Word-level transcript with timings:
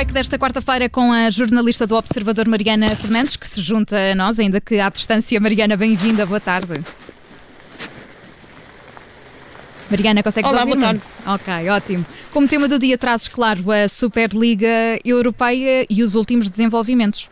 break 0.00 0.14
desta 0.14 0.38
quarta-feira 0.38 0.88
com 0.88 1.12
a 1.12 1.28
jornalista 1.28 1.86
do 1.86 1.94
Observador 1.94 2.48
Mariana 2.48 2.88
Fernandes, 2.96 3.36
que 3.36 3.46
se 3.46 3.60
junta 3.60 3.94
a 4.12 4.14
nós, 4.14 4.40
ainda 4.40 4.58
que 4.58 4.80
à 4.80 4.88
distância. 4.88 5.38
Mariana, 5.38 5.76
bem-vinda, 5.76 6.24
boa 6.24 6.40
tarde. 6.40 6.72
Mariana, 9.90 10.22
consegue 10.22 10.48
Olá, 10.48 10.64
boa 10.64 10.78
tarde. 10.78 11.02
Ok, 11.26 11.68
ótimo. 11.68 12.06
Como 12.32 12.48
tema 12.48 12.66
do 12.66 12.78
dia 12.78 12.96
trazes, 12.96 13.28
claro, 13.28 13.62
a 13.70 13.90
Superliga 13.90 14.98
Europeia 15.04 15.86
e 15.90 16.02
os 16.02 16.14
últimos 16.14 16.48
desenvolvimentos. 16.48 17.28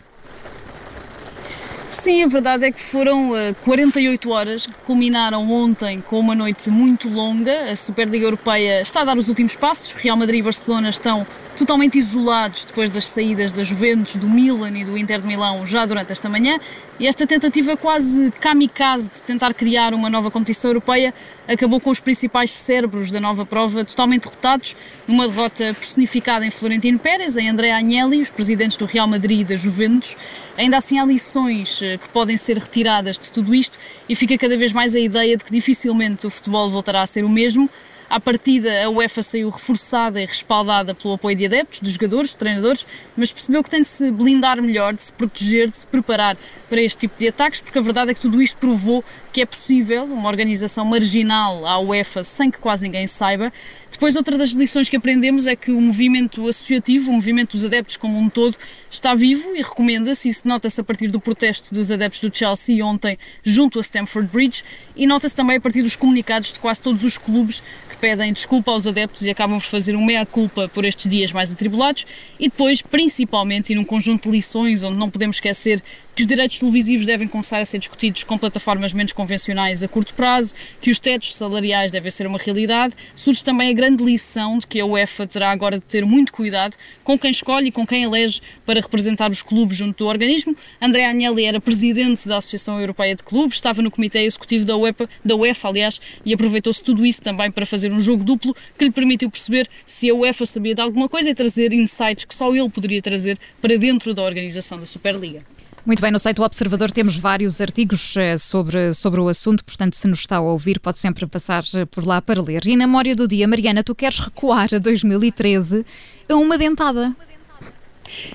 Sim, 1.90 2.22
a 2.22 2.26
verdade 2.26 2.66
é 2.66 2.70
que 2.70 2.80
foram 2.82 3.30
uh, 3.30 3.36
eh, 3.36 3.54
48 3.64 4.30
horas 4.30 4.66
que 4.66 4.74
culminaram 4.84 5.50
ontem 5.50 6.02
com 6.02 6.20
uma 6.20 6.34
noite 6.34 6.68
muito 6.70 7.08
longa. 7.08 7.70
A 7.70 7.76
Superliga 7.76 8.26
Europeia 8.26 8.82
está 8.82 9.00
a 9.00 9.04
dar 9.04 9.16
os 9.16 9.30
últimos 9.30 9.56
passos. 9.56 9.92
Real 9.92 10.14
Madrid 10.14 10.40
e 10.40 10.42
Barcelona 10.42 10.90
estão 10.90 11.26
totalmente 11.56 11.98
isolados 11.98 12.66
depois 12.66 12.90
das 12.90 13.06
saídas 13.06 13.54
da 13.54 13.64
Juventus, 13.64 14.16
do 14.16 14.28
Milan 14.28 14.78
e 14.78 14.84
do 14.84 14.98
Inter 14.98 15.22
de 15.22 15.26
Milão 15.26 15.66
já 15.66 15.86
durante 15.86 16.12
esta 16.12 16.28
manhã. 16.28 16.60
E 17.00 17.06
esta 17.06 17.26
tentativa 17.26 17.74
quase 17.74 18.30
kamikaze 18.32 19.10
de 19.10 19.22
tentar 19.22 19.54
criar 19.54 19.94
uma 19.94 20.10
nova 20.10 20.30
competição 20.30 20.70
europeia 20.70 21.14
acabou 21.48 21.80
com 21.80 21.90
os 21.90 21.98
principais 21.98 22.52
cérebros 22.52 23.10
da 23.10 23.18
nova 23.18 23.46
prova 23.46 23.84
totalmente 23.84 24.24
derrotados, 24.24 24.76
numa 25.06 25.26
derrota 25.26 25.72
personificada 25.72 26.44
em 26.44 26.50
Florentino 26.50 26.98
Pérez, 26.98 27.38
em 27.38 27.48
André 27.48 27.72
Agnelli, 27.72 28.20
os 28.20 28.30
presidentes 28.30 28.76
do 28.76 28.84
Real 28.84 29.08
Madrid 29.08 29.40
e 29.40 29.44
da 29.44 29.56
Juventus. 29.56 30.14
Ainda 30.56 30.76
assim 30.76 30.98
há 31.00 31.04
lições 31.04 31.80
eh, 31.80 31.96
que 31.96 32.08
podem 32.10 32.36
ser 32.36 32.58
retiradas 32.58 33.18
de 33.18 33.32
tudo 33.32 33.54
isto 33.54 33.78
e 34.08 34.14
fica 34.14 34.36
cada 34.36 34.56
vez 34.56 34.72
mais 34.72 34.94
a 34.94 35.00
ideia 35.00 35.36
de 35.36 35.44
que 35.44 35.50
dificilmente 35.50 36.26
o 36.26 36.30
futebol 36.30 36.68
voltará 36.68 37.00
a 37.00 37.06
ser 37.06 37.24
o 37.24 37.28
mesmo. 37.28 37.70
À 38.10 38.18
partida, 38.18 38.84
a 38.84 38.88
UEFA 38.88 39.20
saiu 39.20 39.50
reforçada 39.50 40.18
e 40.18 40.24
respaldada 40.24 40.94
pelo 40.94 41.12
apoio 41.12 41.36
de 41.36 41.44
adeptos, 41.44 41.78
de 41.78 41.90
jogadores, 41.90 42.30
de 42.30 42.38
treinadores, 42.38 42.86
mas 43.14 43.30
percebeu 43.30 43.62
que 43.62 43.68
tem 43.68 43.82
de 43.82 43.88
se 43.88 44.10
blindar 44.10 44.62
melhor, 44.62 44.94
de 44.94 45.04
se 45.04 45.12
proteger, 45.12 45.70
de 45.70 45.76
se 45.76 45.86
preparar 45.86 46.34
para 46.70 46.80
este 46.80 47.00
tipo 47.00 47.18
de 47.18 47.28
ataques, 47.28 47.60
porque 47.60 47.78
a 47.78 47.82
verdade 47.82 48.10
é 48.10 48.14
que 48.14 48.20
tudo 48.20 48.40
isto 48.40 48.56
provou 48.56 49.04
que 49.30 49.42
é 49.42 49.46
possível 49.46 50.04
uma 50.04 50.28
organização 50.28 50.86
marginal 50.86 51.66
à 51.66 51.78
UEFA 51.78 52.24
sem 52.24 52.50
que 52.50 52.56
quase 52.56 52.82
ninguém 52.82 53.06
saiba. 53.06 53.52
Depois, 53.98 54.14
outra 54.14 54.38
das 54.38 54.50
lições 54.50 54.88
que 54.88 54.96
aprendemos 54.96 55.48
é 55.48 55.56
que 55.56 55.72
o 55.72 55.80
movimento 55.80 56.46
associativo, 56.46 57.10
o 57.10 57.14
movimento 57.14 57.56
dos 57.56 57.64
adeptos 57.64 57.96
como 57.96 58.16
um 58.16 58.30
todo, 58.30 58.56
está 58.88 59.12
vivo 59.12 59.56
e 59.56 59.60
recomenda-se. 59.60 60.28
Isso 60.28 60.46
nota-se 60.46 60.80
a 60.80 60.84
partir 60.84 61.08
do 61.08 61.18
protesto 61.18 61.74
dos 61.74 61.90
adeptos 61.90 62.20
do 62.20 62.32
Chelsea 62.32 62.86
ontem 62.86 63.18
junto 63.42 63.76
a 63.76 63.82
Stamford 63.82 64.30
Bridge 64.30 64.62
e 64.94 65.04
nota-se 65.04 65.34
também 65.34 65.56
a 65.56 65.60
partir 65.60 65.82
dos 65.82 65.96
comunicados 65.96 66.52
de 66.52 66.60
quase 66.60 66.80
todos 66.80 67.04
os 67.04 67.18
clubes 67.18 67.60
que 67.90 67.96
pedem 67.96 68.32
desculpa 68.32 68.70
aos 68.70 68.86
adeptos 68.86 69.26
e 69.26 69.30
acabam 69.30 69.58
por 69.58 69.66
fazer 69.66 69.96
um 69.96 70.04
meia-culpa 70.04 70.68
por 70.68 70.84
estes 70.84 71.10
dias 71.10 71.32
mais 71.32 71.50
atribulados. 71.50 72.06
E 72.38 72.48
depois, 72.48 72.80
principalmente, 72.80 73.72
e 73.72 73.74
num 73.74 73.84
conjunto 73.84 74.30
de 74.30 74.36
lições 74.36 74.84
onde 74.84 74.96
não 74.96 75.10
podemos 75.10 75.38
esquecer 75.38 75.82
que 76.18 76.22
os 76.22 76.26
direitos 76.26 76.58
televisivos 76.58 77.06
devem 77.06 77.28
começar 77.28 77.60
a 77.60 77.64
ser 77.64 77.78
discutidos 77.78 78.24
com 78.24 78.36
plataformas 78.36 78.92
menos 78.92 79.12
convencionais 79.12 79.84
a 79.84 79.88
curto 79.88 80.14
prazo, 80.14 80.52
que 80.80 80.90
os 80.90 80.98
tetos 80.98 81.36
salariais 81.36 81.92
devem 81.92 82.10
ser 82.10 82.26
uma 82.26 82.40
realidade, 82.40 82.92
surge 83.14 83.44
também 83.44 83.70
a 83.70 83.72
grande 83.72 84.02
lição 84.02 84.58
de 84.58 84.66
que 84.66 84.80
a 84.80 84.84
UEFA 84.84 85.28
terá 85.28 85.52
agora 85.52 85.76
de 85.78 85.84
ter 85.84 86.04
muito 86.04 86.32
cuidado 86.32 86.76
com 87.04 87.16
quem 87.16 87.30
escolhe 87.30 87.68
e 87.68 87.70
com 87.70 87.86
quem 87.86 88.02
elege 88.02 88.40
para 88.66 88.80
representar 88.80 89.30
os 89.30 89.42
clubes 89.42 89.76
junto 89.76 89.98
do 89.98 90.08
organismo. 90.08 90.56
André 90.82 91.06
Agnelli 91.06 91.44
era 91.44 91.60
presidente 91.60 92.26
da 92.26 92.38
Associação 92.38 92.80
Europeia 92.80 93.14
de 93.14 93.22
Clubes, 93.22 93.54
estava 93.54 93.80
no 93.80 93.88
comitê 93.88 94.24
executivo 94.24 94.64
da 94.64 94.76
UEFA, 94.76 95.08
da 95.24 95.36
UEFA 95.36 95.68
aliás, 95.68 96.00
e 96.24 96.34
aproveitou-se 96.34 96.82
tudo 96.82 97.06
isso 97.06 97.22
também 97.22 97.48
para 97.48 97.64
fazer 97.64 97.92
um 97.92 98.00
jogo 98.00 98.24
duplo 98.24 98.56
que 98.76 98.84
lhe 98.84 98.90
permitiu 98.90 99.30
perceber 99.30 99.68
se 99.86 100.10
a 100.10 100.14
UEFA 100.16 100.44
sabia 100.44 100.74
de 100.74 100.80
alguma 100.80 101.08
coisa 101.08 101.30
e 101.30 101.34
trazer 101.36 101.72
insights 101.72 102.24
que 102.24 102.34
só 102.34 102.52
ele 102.52 102.68
poderia 102.68 103.00
trazer 103.00 103.38
para 103.62 103.78
dentro 103.78 104.12
da 104.12 104.24
organização 104.24 104.80
da 104.80 104.86
Superliga. 104.86 105.44
Muito 105.86 106.02
bem, 106.02 106.10
no 106.10 106.18
site 106.18 106.36
do 106.36 106.42
Observador 106.42 106.90
temos 106.90 107.16
vários 107.16 107.60
artigos 107.60 108.14
eh, 108.16 108.36
sobre, 108.36 108.92
sobre 108.92 109.20
o 109.20 109.28
assunto, 109.28 109.64
portanto, 109.64 109.96
se 109.96 110.06
nos 110.06 110.20
está 110.20 110.36
a 110.36 110.40
ouvir, 110.40 110.78
pode 110.80 110.98
sempre 110.98 111.26
passar 111.26 111.64
eh, 111.74 111.86
por 111.86 112.04
lá 112.04 112.20
para 112.20 112.42
ler. 112.42 112.66
E 112.66 112.76
na 112.76 112.86
memória 112.86 113.16
do 113.16 113.26
dia, 113.26 113.48
Mariana, 113.48 113.82
tu 113.82 113.94
queres 113.94 114.18
recuar 114.18 114.68
a 114.74 114.78
2013 114.78 115.86
a 116.28 116.34
uma 116.34 116.58
dentada. 116.58 117.14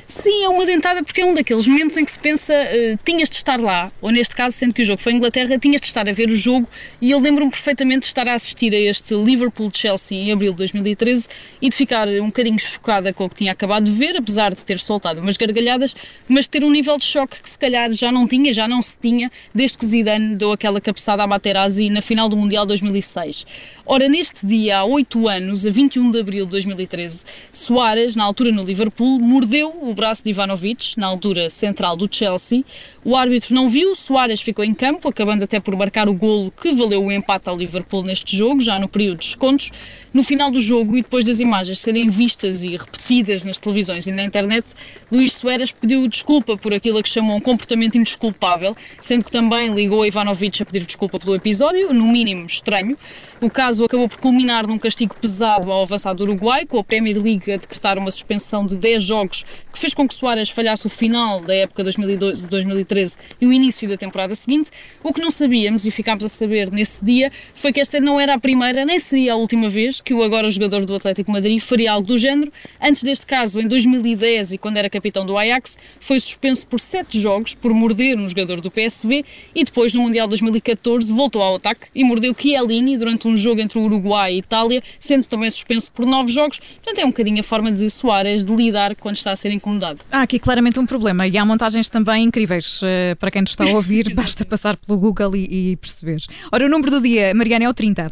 Sim, 0.07 0.43
é 0.43 0.49
uma 0.49 0.65
dentada 0.65 1.03
porque 1.03 1.21
é 1.21 1.25
um 1.25 1.33
daqueles 1.33 1.67
momentos 1.67 1.97
em 1.97 2.05
que 2.05 2.11
se 2.11 2.19
pensa 2.19 2.53
uh, 2.53 2.99
tinhas 3.03 3.29
de 3.29 3.35
estar 3.35 3.59
lá, 3.59 3.91
ou 4.01 4.11
neste 4.11 4.35
caso, 4.35 4.57
sendo 4.57 4.73
que 4.73 4.81
o 4.81 4.85
jogo 4.85 5.01
foi 5.01 5.13
em 5.13 5.17
Inglaterra, 5.17 5.57
tinhas 5.57 5.81
de 5.81 5.87
estar 5.87 6.07
a 6.07 6.11
ver 6.11 6.29
o 6.29 6.35
jogo 6.35 6.67
e 7.01 7.11
eu 7.11 7.19
lembro-me 7.19 7.51
perfeitamente 7.51 8.01
de 8.01 8.05
estar 8.07 8.27
a 8.27 8.33
assistir 8.33 8.73
a 8.73 8.79
este 8.79 9.13
Liverpool-Chelsea 9.15 10.17
em 10.17 10.31
abril 10.31 10.51
de 10.51 10.57
2013 10.57 11.27
e 11.61 11.69
de 11.69 11.75
ficar 11.75 12.07
um 12.07 12.27
bocadinho 12.27 12.59
chocada 12.59 13.13
com 13.13 13.25
o 13.25 13.29
que 13.29 13.35
tinha 13.35 13.51
acabado 13.51 13.85
de 13.85 13.91
ver, 13.91 14.17
apesar 14.17 14.53
de 14.53 14.63
ter 14.63 14.79
soltado 14.79 15.21
umas 15.21 15.37
gargalhadas, 15.37 15.95
mas 16.27 16.45
de 16.45 16.51
ter 16.51 16.63
um 16.63 16.71
nível 16.71 16.97
de 16.97 17.05
choque 17.05 17.41
que 17.41 17.49
se 17.49 17.57
calhar 17.57 17.91
já 17.91 18.11
não 18.11 18.27
tinha, 18.27 18.51
já 18.51 18.67
não 18.67 18.81
se 18.81 18.99
tinha, 18.99 19.31
desde 19.53 19.77
que 19.77 19.85
Zidane 19.85 20.35
deu 20.35 20.51
aquela 20.51 20.81
cabeçada 20.81 21.23
à 21.23 21.27
Materazzi 21.27 21.89
na 21.89 22.01
final 22.01 22.27
do 22.27 22.35
Mundial 22.35 22.65
2006. 22.65 23.45
Ora, 23.85 24.09
neste 24.09 24.45
dia, 24.45 24.79
há 24.79 24.85
8 24.85 25.27
anos, 25.27 25.65
a 25.65 25.69
21 25.69 26.11
de 26.11 26.19
abril 26.19 26.45
de 26.45 26.51
2013, 26.51 27.25
Soares, 27.51 28.15
na 28.15 28.23
altura 28.23 28.51
no 28.51 28.63
Liverpool, 28.63 29.19
mordeu 29.19 29.62
o 29.69 29.93
braço 29.93 30.23
de 30.23 30.29
Ivanovic, 30.31 30.97
na 30.97 31.07
altura 31.07 31.49
central 31.49 31.95
do 31.95 32.07
Chelsea. 32.09 32.63
O 33.05 33.15
árbitro 33.15 33.53
não 33.53 33.67
viu, 33.67 33.93
Soares 33.95 34.41
ficou 34.41 34.63
em 34.63 34.73
campo, 34.73 35.09
acabando 35.09 35.43
até 35.43 35.59
por 35.59 35.75
marcar 35.75 36.07
o 36.07 36.13
golo 36.13 36.51
que 36.51 36.71
valeu 36.71 37.03
o 37.03 37.11
empate 37.11 37.49
ao 37.49 37.57
Liverpool 37.57 38.03
neste 38.03 38.37
jogo, 38.37 38.61
já 38.61 38.79
no 38.79 38.87
período 38.87 39.19
de 39.19 39.27
descontos. 39.27 39.71
No 40.13 40.23
final 40.23 40.51
do 40.51 40.61
jogo 40.61 40.95
e 40.95 41.01
depois 41.01 41.25
das 41.25 41.39
imagens 41.39 41.79
serem 41.79 42.09
vistas 42.09 42.63
e 42.63 42.77
repetidas 42.77 43.43
nas 43.43 43.57
televisões 43.57 44.05
e 44.07 44.11
na 44.11 44.23
internet, 44.23 44.73
Luís 45.11 45.33
Soares 45.33 45.71
pediu 45.71 46.07
desculpa 46.07 46.55
por 46.55 46.73
aquilo 46.73 47.01
que 47.01 47.09
chamou 47.09 47.35
um 47.35 47.41
comportamento 47.41 47.97
indesculpável, 47.97 48.75
sendo 48.99 49.25
que 49.25 49.31
também 49.31 49.73
ligou 49.73 50.03
a 50.03 50.07
Ivanovic 50.07 50.61
a 50.61 50.65
pedir 50.65 50.85
desculpa 50.85 51.19
pelo 51.19 51.35
episódio, 51.35 51.93
no 51.93 52.07
mínimo 52.07 52.45
estranho. 52.45 52.97
O 53.41 53.49
caso 53.49 53.83
acabou 53.83 54.07
por 54.07 54.19
culminar 54.19 54.67
num 54.67 54.77
castigo 54.77 55.15
pesado 55.19 55.71
ao 55.71 55.81
avançado 55.81 56.23
do 56.23 56.31
Uruguai, 56.31 56.65
com 56.65 56.77
a 56.77 56.83
Premier 56.83 57.21
League 57.21 57.51
a 57.51 57.57
decretar 57.57 57.97
uma 57.97 58.11
suspensão 58.11 58.65
de 58.65 58.77
10 58.77 59.03
jogos, 59.03 59.45
que 59.71 59.79
fez 59.79 59.93
com 59.93 60.07
que 60.07 60.13
Soares 60.13 60.49
falhasse 60.49 60.85
o 60.85 60.89
final 60.89 61.41
da 61.41 61.53
época 61.53 61.83
2012-2013 61.83 63.17
e 63.41 63.47
o 63.47 63.53
início 63.53 63.87
da 63.89 63.97
temporada 63.97 64.35
seguinte. 64.35 64.71
O 65.03 65.11
que 65.11 65.21
não 65.21 65.31
sabíamos, 65.31 65.85
e 65.85 65.91
ficámos 65.91 66.23
a 66.23 66.29
saber 66.29 66.71
nesse 66.71 67.03
dia, 67.03 67.31
foi 67.53 67.73
que 67.73 67.81
esta 67.81 67.99
não 67.99 68.19
era 68.19 68.35
a 68.35 68.39
primeira 68.39 68.85
nem 68.85 68.99
seria 68.99 69.33
a 69.33 69.35
última 69.35 69.69
vez 69.69 70.01
que 70.01 70.13
o 70.13 70.23
agora 70.23 70.49
jogador 70.49 70.85
do 70.85 70.95
Atlético 70.95 71.31
Madrid 71.31 71.59
faria 71.59 71.91
algo 71.91 72.07
do 72.07 72.17
género. 72.17 72.51
Antes 72.81 73.03
deste 73.03 73.25
caso, 73.25 73.59
em 73.59 73.67
2010 73.67 74.53
e 74.53 74.57
quando 74.57 74.77
era 74.77 74.89
capitão 74.89 75.25
do 75.25 75.37
Ajax, 75.37 75.77
foi 75.99 76.19
suspenso 76.19 76.67
por 76.67 76.79
sete 76.79 77.19
jogos 77.19 77.55
por 77.55 77.73
morder 77.73 78.17
um 78.17 78.27
jogador 78.27 78.61
do 78.61 78.69
PSV 78.69 79.25
e 79.55 79.63
depois, 79.63 79.93
no 79.93 80.01
Mundial 80.01 80.27
2014, 80.27 81.13
voltou 81.13 81.41
ao 81.41 81.55
ataque 81.55 81.87
e 81.93 82.03
mordeu 82.03 82.35
Chiellini 82.37 82.97
durante 82.97 83.27
um 83.27 83.37
jogo 83.37 83.61
entre 83.61 83.79
o 83.79 83.83
Uruguai 83.83 84.33
e 84.33 84.37
Itália, 84.37 84.81
sendo 84.99 85.25
também 85.25 85.49
suspenso 85.49 85.91
por 85.91 86.05
nove 86.05 86.31
jogos. 86.31 86.59
Portanto, 86.59 86.99
é 86.99 87.05
um 87.05 87.09
bocadinho 87.09 87.39
a 87.39 87.43
forma 87.43 87.71
de 87.71 87.89
Soares 87.89 88.43
de 88.43 88.55
lidar 88.55 88.95
quando 88.95 89.15
está 89.15 89.31
a 89.31 89.35
ser 89.43 89.51
incomodado. 89.51 89.99
Há 90.11 90.21
aqui 90.21 90.39
claramente 90.39 90.79
um 90.79 90.85
problema 90.85 91.27
e 91.27 91.37
há 91.37 91.45
montagens 91.45 91.89
também 91.89 92.23
incríveis. 92.23 92.81
Uh, 92.81 93.15
para 93.17 93.29
quem 93.29 93.41
nos 93.41 93.51
está 93.51 93.65
a 93.65 93.69
ouvir, 93.69 94.11
basta 94.15 94.45
passar 94.45 94.77
pelo 94.77 94.97
Google 94.97 95.35
e, 95.35 95.71
e 95.71 95.75
perceber. 95.75 96.21
Ora, 96.51 96.65
o 96.65 96.69
número 96.69 96.91
do 96.91 97.01
dia, 97.01 97.33
Mariana, 97.33 97.65
é 97.65 97.69
o 97.69 97.73
30. 97.73 98.11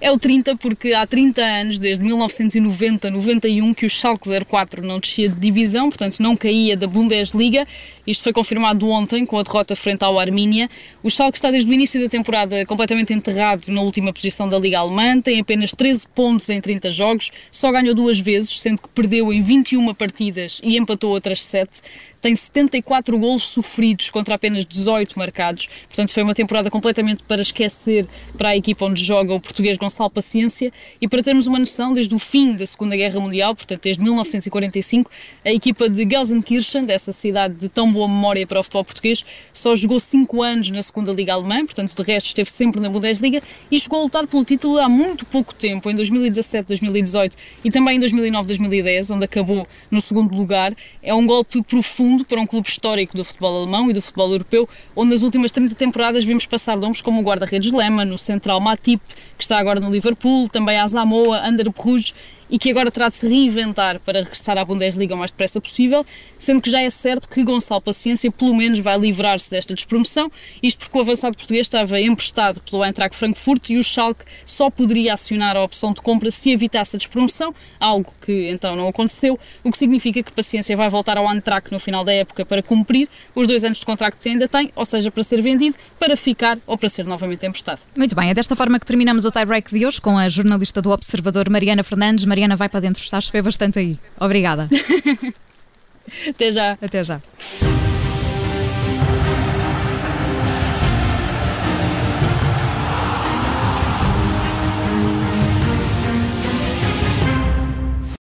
É 0.00 0.10
o 0.10 0.18
30 0.18 0.56
porque 0.56 0.92
há 0.92 1.06
30 1.06 1.42
anos, 1.42 1.78
desde 1.78 2.04
1990-91, 2.04 3.74
que 3.74 3.86
o 3.86 3.90
Schalke 3.90 4.28
04 4.46 4.86
não 4.86 4.98
descia 4.98 5.28
de 5.28 5.38
divisão, 5.38 5.88
portanto 5.88 6.20
não 6.20 6.36
caía 6.36 6.76
da 6.76 6.86
Bundesliga. 6.86 7.66
Isto 8.06 8.24
foi 8.24 8.32
confirmado 8.32 8.88
ontem 8.88 9.24
com 9.24 9.38
a 9.38 9.42
derrota 9.42 9.74
frente 9.74 10.04
ao 10.04 10.18
Armínia. 10.18 10.68
O 11.02 11.10
Schalke 11.10 11.38
está 11.38 11.50
desde 11.50 11.70
o 11.70 11.74
início 11.74 12.00
da 12.00 12.08
temporada 12.08 12.64
completamente 12.66 13.12
enterrado 13.12 13.68
na 13.68 13.80
última 13.80 14.12
posição 14.12 14.48
da 14.48 14.58
Liga 14.58 14.78
Alemã, 14.78 15.20
tem 15.20 15.40
apenas 15.40 15.72
13 15.72 16.06
pontos 16.08 16.50
em 16.50 16.60
30 16.60 16.90
jogos, 16.90 17.30
só 17.50 17.70
ganhou 17.72 17.94
duas 17.94 18.18
vezes, 18.18 18.60
sendo 18.60 18.82
que 18.82 18.88
perdeu 18.88 19.32
em 19.32 19.40
21 19.40 19.94
partidas 19.94 20.60
e 20.62 20.76
empatou 20.76 21.10
outras 21.10 21.42
7 21.42 21.82
tem 22.26 22.34
74 22.34 23.16
golos 23.20 23.48
sofridos 23.50 24.10
contra 24.10 24.34
apenas 24.34 24.66
18 24.66 25.16
marcados. 25.16 25.68
Portanto, 25.86 26.10
foi 26.10 26.24
uma 26.24 26.34
temporada 26.34 26.68
completamente 26.68 27.22
para 27.22 27.40
esquecer 27.40 28.04
para 28.36 28.48
a 28.48 28.56
equipa 28.56 28.84
onde 28.84 29.00
joga 29.04 29.32
o 29.32 29.40
português 29.40 29.78
Gonçalo 29.78 30.10
Paciência. 30.10 30.72
E 31.00 31.06
para 31.06 31.22
termos 31.22 31.46
uma 31.46 31.56
noção, 31.56 31.94
desde 31.94 32.12
o 32.12 32.18
fim 32.18 32.56
da 32.56 32.66
Segunda 32.66 32.96
Guerra 32.96 33.20
Mundial, 33.20 33.54
portanto, 33.54 33.80
desde 33.80 34.02
1945, 34.02 35.08
a 35.44 35.52
equipa 35.52 35.88
de 35.88 36.02
Gelsenkirchen, 36.02 36.84
dessa 36.84 37.12
cidade 37.12 37.54
de 37.54 37.68
tão 37.68 37.92
boa 37.92 38.08
memória 38.08 38.44
para 38.44 38.58
o 38.58 38.62
futebol 38.64 38.84
português, 38.84 39.24
só 39.52 39.76
jogou 39.76 40.00
5 40.00 40.42
anos 40.42 40.70
na 40.70 40.82
Segunda 40.82 41.12
Liga 41.12 41.32
Alemã, 41.32 41.64
portanto, 41.64 41.94
de 41.94 42.02
resto 42.02 42.26
esteve 42.26 42.50
sempre 42.50 42.80
na 42.80 42.88
Bundesliga 42.88 43.40
e 43.70 43.78
chegou 43.78 44.00
a 44.00 44.02
lutar 44.02 44.26
pelo 44.26 44.44
título 44.44 44.80
há 44.80 44.88
muito 44.88 45.24
pouco 45.26 45.54
tempo, 45.54 45.88
em 45.88 45.94
2017, 45.94 46.66
2018 46.66 47.36
e 47.64 47.70
também 47.70 47.98
em 47.98 48.00
2009, 48.00 48.48
2010, 48.48 49.12
onde 49.12 49.24
acabou 49.26 49.64
no 49.88 50.00
segundo 50.00 50.34
lugar. 50.34 50.74
É 51.00 51.14
um 51.14 51.24
golpe 51.24 51.62
profundo 51.62 52.15
para 52.24 52.40
um 52.40 52.46
clube 52.46 52.68
histórico 52.68 53.16
do 53.16 53.24
futebol 53.24 53.62
alemão 53.62 53.90
e 53.90 53.92
do 53.92 54.00
futebol 54.00 54.30
europeu, 54.30 54.68
onde 54.94 55.10
nas 55.10 55.22
últimas 55.22 55.52
30 55.52 55.74
temporadas 55.74 56.24
vimos 56.24 56.46
passar 56.46 56.76
nomes 56.76 57.02
como 57.02 57.20
o 57.20 57.24
guarda-redes 57.24 57.72
Lehmann, 57.72 58.12
o 58.12 58.18
central 58.18 58.60
Matip, 58.60 59.00
que 59.36 59.42
está 59.42 59.58
agora 59.58 59.80
no 59.80 59.90
Liverpool, 59.90 60.48
também 60.48 60.78
a 60.78 60.86
Zamoa, 60.86 61.38
Ander 61.46 61.70
Bruges 61.70 62.14
e 62.50 62.58
que 62.58 62.70
agora 62.70 62.90
terá 62.90 63.08
de 63.08 63.16
se 63.16 63.28
reinventar 63.28 64.00
para 64.00 64.20
regressar 64.20 64.58
à 64.58 64.64
Bundesliga 64.64 65.14
o 65.14 65.18
mais 65.18 65.30
depressa 65.30 65.60
possível, 65.60 66.04
sendo 66.38 66.60
que 66.62 66.70
já 66.70 66.80
é 66.80 66.90
certo 66.90 67.28
que 67.28 67.42
Gonçalo 67.42 67.80
Paciência 67.80 68.30
pelo 68.30 68.54
menos 68.54 68.78
vai 68.78 68.98
livrar-se 68.98 69.50
desta 69.50 69.74
despromoção, 69.74 70.30
isto 70.62 70.78
porque 70.78 70.98
o 70.98 71.00
avançado 71.00 71.36
português 71.36 71.66
estava 71.66 72.00
emprestado 72.00 72.60
pelo 72.60 72.84
Eintracht 72.84 73.16
Frankfurt 73.16 73.70
e 73.70 73.78
o 73.78 73.84
Schalke 73.84 74.24
só 74.44 74.70
poderia 74.70 75.12
acionar 75.12 75.56
a 75.56 75.62
opção 75.62 75.92
de 75.92 76.00
compra 76.00 76.30
se 76.30 76.50
evitasse 76.50 76.96
a 76.96 76.98
despromoção, 76.98 77.54
algo 77.80 78.12
que 78.20 78.50
então 78.50 78.76
não 78.76 78.88
aconteceu, 78.88 79.38
o 79.64 79.70
que 79.70 79.78
significa 79.78 80.22
que 80.22 80.32
Paciência 80.32 80.76
vai 80.76 80.88
voltar 80.88 81.16
ao 81.16 81.32
Eintracht 81.32 81.72
no 81.72 81.78
final 81.78 82.04
da 82.04 82.12
época 82.12 82.44
para 82.44 82.62
cumprir 82.62 83.08
os 83.34 83.46
dois 83.46 83.64
anos 83.64 83.78
de 83.78 83.86
contrato 83.86 84.18
que 84.18 84.28
ainda 84.28 84.48
tem, 84.48 84.72
ou 84.76 84.84
seja, 84.84 85.10
para 85.10 85.22
ser 85.22 85.40
vendido, 85.40 85.76
para 85.98 86.16
ficar 86.16 86.58
ou 86.66 86.76
para 86.76 86.88
ser 86.88 87.04
novamente 87.04 87.46
emprestado. 87.46 87.80
Muito 87.96 88.14
bem, 88.14 88.30
é 88.30 88.34
desta 88.34 88.54
forma 88.54 88.78
que 88.78 88.86
terminamos 88.86 89.24
o 89.24 89.30
tie-break 89.30 89.72
de 89.72 89.86
hoje 89.86 90.00
com 90.00 90.18
a 90.18 90.28
jornalista 90.28 90.82
do 90.82 90.90
Observador 90.90 91.48
Mariana 91.48 91.82
Fernandes. 91.82 92.24
Mariana 92.36 92.54
vai 92.54 92.68
para 92.68 92.80
dentro, 92.80 93.02
está 93.02 93.16
a 93.16 93.20
chover 93.20 93.40
bastante 93.40 93.78
aí. 93.78 93.98
Obrigada. 94.20 94.68
Até 96.28 96.52
já. 96.52 96.72
Até 96.72 97.02
já. 97.02 97.22